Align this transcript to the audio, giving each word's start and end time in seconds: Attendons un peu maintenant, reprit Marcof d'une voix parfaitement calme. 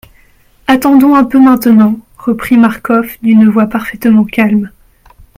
Attendons 0.65 1.13
un 1.13 1.23
peu 1.23 1.37
maintenant, 1.37 1.99
reprit 2.17 2.57
Marcof 2.57 3.21
d'une 3.21 3.47
voix 3.47 3.67
parfaitement 3.67 4.23
calme. 4.25 4.71